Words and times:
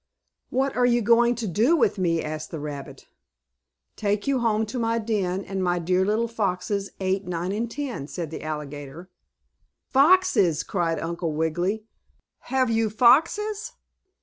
"What 0.49 0.75
are 0.75 0.85
you 0.87 1.03
going 1.03 1.35
to 1.35 1.47
do 1.47 1.75
with 1.75 1.99
me?" 1.99 2.23
asked 2.23 2.49
the 2.49 2.59
rabbit. 2.59 3.05
"Take 3.95 4.25
you 4.25 4.39
home 4.39 4.65
to 4.65 4.79
my 4.79 4.97
den, 4.97 5.45
and 5.45 5.63
my 5.63 5.77
dear 5.77 6.03
little 6.03 6.27
foxes, 6.27 6.89
Eight, 6.99 7.27
Nine 7.27 7.51
and 7.51 7.69
Ten," 7.69 8.07
said 8.07 8.31
the 8.31 8.41
alligator. 8.41 9.11
"Foxes!" 9.89 10.63
cried 10.63 10.97
Uncle 10.97 11.33
Wiggily. 11.33 11.83
"Have 12.49 12.71
you 12.71 12.89
foxes?" 12.89 13.73